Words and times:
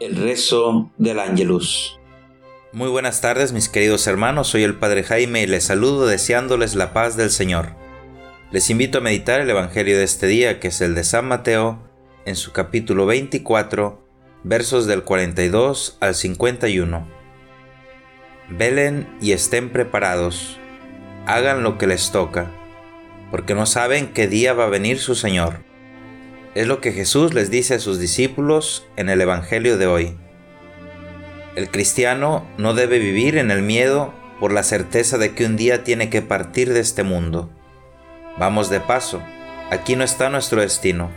El 0.00 0.14
rezo 0.14 0.92
del 0.96 1.18
Ángelus. 1.18 1.98
Muy 2.72 2.88
buenas 2.88 3.20
tardes 3.20 3.52
mis 3.52 3.68
queridos 3.68 4.06
hermanos, 4.06 4.46
soy 4.46 4.62
el 4.62 4.76
Padre 4.76 5.02
Jaime 5.02 5.42
y 5.42 5.46
les 5.48 5.64
saludo 5.64 6.06
deseándoles 6.06 6.76
la 6.76 6.92
paz 6.92 7.16
del 7.16 7.30
Señor. 7.30 7.74
Les 8.52 8.70
invito 8.70 8.98
a 8.98 9.00
meditar 9.00 9.40
el 9.40 9.50
Evangelio 9.50 9.98
de 9.98 10.04
este 10.04 10.28
día, 10.28 10.60
que 10.60 10.68
es 10.68 10.80
el 10.82 10.94
de 10.94 11.02
San 11.02 11.26
Mateo, 11.26 11.82
en 12.26 12.36
su 12.36 12.52
capítulo 12.52 13.06
24, 13.06 14.06
versos 14.44 14.86
del 14.86 15.02
42 15.02 15.98
al 15.98 16.14
51. 16.14 17.08
Velen 18.50 19.08
y 19.20 19.32
estén 19.32 19.70
preparados, 19.70 20.58
hagan 21.26 21.64
lo 21.64 21.76
que 21.76 21.88
les 21.88 22.12
toca, 22.12 22.52
porque 23.32 23.56
no 23.56 23.66
saben 23.66 24.12
qué 24.12 24.28
día 24.28 24.52
va 24.52 24.66
a 24.66 24.70
venir 24.70 25.00
su 25.00 25.16
Señor. 25.16 25.67
Es 26.54 26.66
lo 26.66 26.80
que 26.80 26.92
Jesús 26.92 27.34
les 27.34 27.50
dice 27.50 27.74
a 27.74 27.78
sus 27.78 27.98
discípulos 27.98 28.86
en 28.96 29.08
el 29.08 29.20
Evangelio 29.20 29.76
de 29.76 29.86
hoy. 29.86 30.16
El 31.56 31.70
cristiano 31.70 32.46
no 32.56 32.72
debe 32.72 32.98
vivir 32.98 33.36
en 33.36 33.50
el 33.50 33.62
miedo 33.62 34.14
por 34.40 34.52
la 34.52 34.62
certeza 34.62 35.18
de 35.18 35.34
que 35.34 35.44
un 35.44 35.56
día 35.56 35.84
tiene 35.84 36.08
que 36.08 36.22
partir 36.22 36.72
de 36.72 36.80
este 36.80 37.02
mundo. 37.02 37.50
Vamos 38.38 38.70
de 38.70 38.80
paso, 38.80 39.22
aquí 39.70 39.96
no 39.96 40.04
está 40.04 40.30
nuestro 40.30 40.60
destino, 40.60 41.10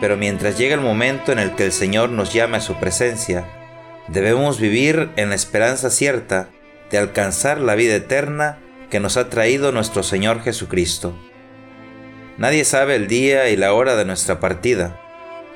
pero 0.00 0.16
mientras 0.16 0.58
llega 0.58 0.74
el 0.74 0.80
momento 0.80 1.32
en 1.32 1.38
el 1.38 1.54
que 1.54 1.64
el 1.64 1.72
Señor 1.72 2.10
nos 2.10 2.32
llame 2.32 2.58
a 2.58 2.60
su 2.60 2.74
presencia, 2.74 3.46
debemos 4.08 4.60
vivir 4.60 5.10
en 5.16 5.30
la 5.30 5.34
esperanza 5.34 5.90
cierta 5.90 6.50
de 6.90 6.98
alcanzar 6.98 7.60
la 7.60 7.74
vida 7.74 7.94
eterna 7.94 8.58
que 8.90 9.00
nos 9.00 9.16
ha 9.16 9.30
traído 9.30 9.72
nuestro 9.72 10.02
Señor 10.02 10.42
Jesucristo. 10.42 11.14
Nadie 12.40 12.64
sabe 12.64 12.96
el 12.96 13.06
día 13.06 13.50
y 13.50 13.56
la 13.58 13.74
hora 13.74 13.96
de 13.96 14.06
nuestra 14.06 14.40
partida, 14.40 14.98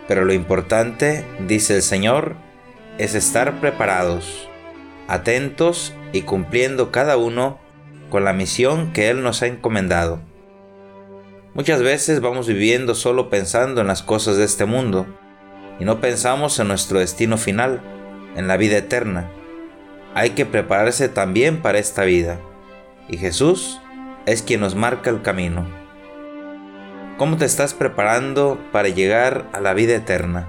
pero 0.07 0.27
lo 0.27 0.35
importante, 0.35 1.25
dice 1.49 1.77
el 1.77 1.83
Señor, 1.83 2.37
es 2.99 3.15
estar 3.15 3.59
preparados, 3.59 4.51
atentos 5.09 5.95
y 6.13 6.21
cumpliendo 6.21 6.93
cada 6.93 7.17
uno 7.17 7.59
con 8.11 8.25
la 8.25 8.35
misión 8.35 8.93
que 8.93 9.09
Él 9.09 9.23
nos 9.23 9.41
ha 9.41 9.47
encomendado. 9.47 10.21
Muchas 11.55 11.81
veces 11.81 12.21
vamos 12.21 12.49
viviendo 12.49 12.95
solo 12.95 13.31
pensando 13.31 13.81
en 13.81 13.87
las 13.87 14.03
cosas 14.03 14.37
de 14.37 14.45
este 14.45 14.67
mundo 14.67 15.07
y 15.81 15.87
no 15.87 16.03
pensamos 16.03 16.59
en 16.59 16.69
nuestro 16.69 16.99
destino 16.99 17.39
final, 17.39 17.81
en 18.37 18.47
la 18.47 18.59
vida 18.59 18.77
eterna. 18.77 19.31
Hay 20.15 20.33
que 20.33 20.45
prepararse 20.45 21.09
también 21.09 21.63
para 21.63 21.79
esta 21.79 22.05
vida 22.05 22.39
y 23.09 23.17
Jesús 23.17 23.81
es 24.27 24.43
quien 24.43 24.61
nos 24.61 24.75
marca 24.75 25.09
el 25.09 25.23
camino. 25.23 25.84
¿Cómo 27.17 27.37
te 27.37 27.45
estás 27.45 27.75
preparando 27.75 28.59
para 28.73 28.89
llegar 28.89 29.49
a 29.53 29.61
la 29.61 29.73
vida 29.73 29.95
eterna? 29.95 30.49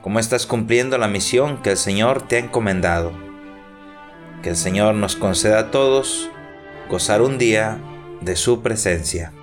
¿Cómo 0.00 0.18
estás 0.18 0.46
cumpliendo 0.46 0.96
la 0.96 1.08
misión 1.08 1.60
que 1.60 1.72
el 1.72 1.76
Señor 1.76 2.26
te 2.26 2.36
ha 2.36 2.38
encomendado? 2.38 3.12
Que 4.42 4.48
el 4.48 4.56
Señor 4.56 4.94
nos 4.94 5.14
conceda 5.16 5.58
a 5.58 5.70
todos 5.70 6.30
gozar 6.88 7.20
un 7.20 7.36
día 7.36 7.76
de 8.22 8.34
su 8.34 8.62
presencia. 8.62 9.34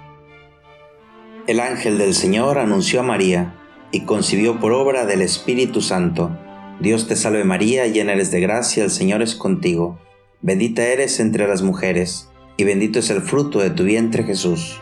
El 1.46 1.60
ángel 1.60 2.00
del 2.00 2.16
Señor 2.16 2.58
anunció 2.58 3.02
a 3.02 3.04
María 3.04 3.54
y 3.92 4.06
concibió 4.06 4.60
por 4.60 4.72
obra 4.72 5.06
del 5.06 5.22
Espíritu 5.22 5.82
Santo. 5.82 6.36
Dios 6.80 7.08
te 7.08 7.16
salve 7.16 7.44
María, 7.44 7.86
llena 7.86 8.14
eres 8.14 8.32
de 8.32 8.42
gracia, 8.42 8.84
el 8.84 8.90
Señor 8.90 9.22
es 9.22 9.36
contigo. 9.36 10.00
Bendita 10.42 10.88
eres 10.88 11.20
entre 11.20 11.48
las 11.48 11.62
mujeres, 11.62 12.32
y 12.58 12.64
bendito 12.64 12.98
es 12.98 13.12
el 13.12 13.22
fruto 13.22 13.60
de 13.60 13.70
tu 13.70 13.84
vientre 13.84 14.24
Jesús. 14.24 14.82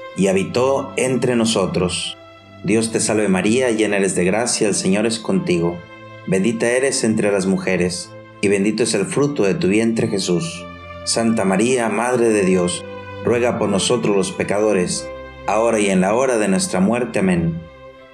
y 0.17 0.27
habitó 0.27 0.93
entre 0.97 1.35
nosotros. 1.35 2.17
Dios 2.63 2.91
te 2.91 2.99
salve 2.99 3.27
María, 3.27 3.71
llena 3.71 3.97
eres 3.97 4.15
de 4.15 4.25
gracia, 4.25 4.67
el 4.67 4.75
Señor 4.75 5.05
es 5.05 5.19
contigo. 5.19 5.79
Bendita 6.27 6.69
eres 6.69 7.03
entre 7.03 7.31
las 7.31 7.45
mujeres, 7.47 8.11
y 8.41 8.47
bendito 8.47 8.83
es 8.83 8.93
el 8.93 9.05
fruto 9.05 9.43
de 9.43 9.55
tu 9.55 9.67
vientre 9.67 10.07
Jesús. 10.07 10.63
Santa 11.05 11.45
María, 11.45 11.89
Madre 11.89 12.29
de 12.29 12.43
Dios, 12.43 12.85
ruega 13.23 13.57
por 13.57 13.69
nosotros 13.69 14.15
los 14.15 14.31
pecadores, 14.31 15.07
ahora 15.47 15.79
y 15.79 15.89
en 15.89 16.01
la 16.01 16.13
hora 16.13 16.37
de 16.37 16.47
nuestra 16.47 16.79
muerte. 16.79 17.19
Amén. 17.19 17.59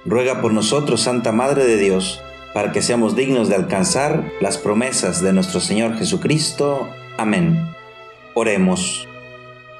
Ruega 0.04 0.40
por 0.40 0.52
nosotros, 0.52 1.02
Santa 1.02 1.32
Madre 1.32 1.66
de 1.66 1.76
Dios, 1.76 2.22
para 2.54 2.72
que 2.72 2.82
seamos 2.82 3.16
dignos 3.16 3.48
de 3.48 3.56
alcanzar 3.56 4.32
las 4.40 4.58
promesas 4.58 5.22
de 5.22 5.32
nuestro 5.32 5.60
Señor 5.60 5.96
Jesucristo. 5.98 6.88
Amén. 7.18 7.58
Oremos. 8.34 9.07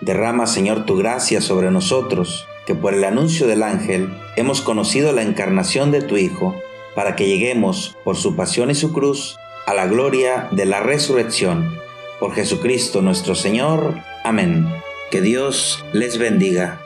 Derrama, 0.01 0.47
Señor, 0.47 0.87
tu 0.87 0.97
gracia 0.97 1.41
sobre 1.41 1.71
nosotros, 1.71 2.47
que 2.67 2.75
por 2.75 2.95
el 2.95 3.05
anuncio 3.05 3.47
del 3.47 3.63
ángel 3.63 4.13
hemos 4.37 4.61
conocido 4.61 5.13
la 5.13 5.23
encarnación 5.23 5.91
de 5.91 6.03
tu 6.03 6.17
Hijo, 6.17 6.55
para 6.95 7.17
que 7.17 7.27
lleguemos, 7.27 7.97
por 8.05 8.17
su 8.17 8.37
pasión 8.37 8.71
y 8.71 8.75
su 8.75 8.93
cruz, 8.93 9.37
a 9.67 9.75
la 9.75 9.87
gloria 9.87 10.49
de 10.51 10.67
la 10.67 10.81
resurrección. 10.81 11.79
Por 12.21 12.35
Jesucristo 12.35 13.03
nuestro 13.03 13.35
Señor. 13.35 13.95
Amén. 14.25 14.67
Que 15.11 15.21
Dios 15.21 15.85
les 15.93 16.19
bendiga. 16.19 16.81